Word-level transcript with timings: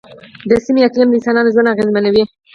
د 0.49 0.51
سیمې 0.65 0.81
اقلیم 0.87 1.09
د 1.11 1.15
انسانانو 1.17 1.53
ژوند 1.53 1.71
اغېزمنوي. 1.73 2.23